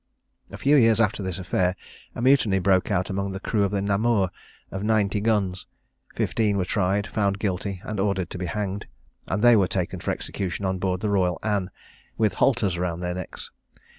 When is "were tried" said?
6.57-7.05